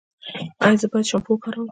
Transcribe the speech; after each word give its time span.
ایا 0.63 0.79
زه 0.81 0.87
باید 0.91 1.09
شامپو 1.09 1.29
وکاروم؟ 1.33 1.67